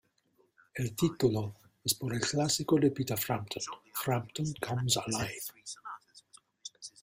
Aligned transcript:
El 0.73 0.95
título 0.95 1.57
es 1.83 1.93
por 1.93 2.15
el 2.15 2.21
clásico 2.21 2.79
de 2.79 2.89
Peter 2.89 3.15
Frampton, 3.15 3.61
"Frampton 3.93 4.51
Comes 4.59 4.97
Alive!". 4.97 5.39